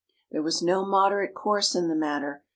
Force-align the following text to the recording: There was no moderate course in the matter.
There 0.31 0.41
was 0.41 0.63
no 0.63 0.83
moderate 0.83 1.35
course 1.35 1.75
in 1.75 1.87
the 1.87 1.93
matter. 1.93 2.41